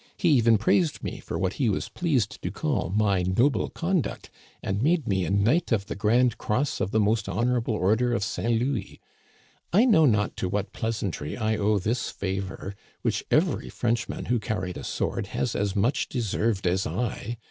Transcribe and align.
He 0.17 0.29
even 0.29 0.57
praised 0.57 1.03
me 1.03 1.19
for 1.19 1.37
what 1.37 1.53
he 1.61 1.69
was 1.69 1.87
pleased 1.89 2.41
to 2.41 2.49
call 2.49 2.89
my 2.89 3.21
noble 3.21 3.69
conduct, 3.69 4.31
and 4.63 4.81
made 4.81 5.07
me 5.07 5.25
a 5.25 5.29
Knight 5.29 5.71
of 5.71 5.85
the 5.85 5.93
Grand 5.95 6.39
Cross 6.39 6.81
of 6.81 6.89
the 6.89 6.99
Most 6.99 7.29
Honorable 7.29 7.75
Order 7.75 8.11
of 8.15 8.23
St. 8.23 8.59
Louis. 8.59 8.99
I 9.71 9.85
know 9.85 10.07
not 10.07 10.35
to 10.37 10.49
what 10.49 10.73
pleasantry 10.73 11.37
I 11.37 11.55
owe 11.55 11.77
this 11.77 12.09
favor, 12.09 12.73
which 13.03 13.23
every 13.29 13.69
Frenchman 13.69 14.25
who 14.25 14.39
carried 14.39 14.77
a 14.77 14.83
sword 14.83 15.27
has 15.37 15.55
as 15.55 15.75
much 15.75 16.09
deserved 16.09 16.65
as 16.65 16.87
I. 16.87 17.37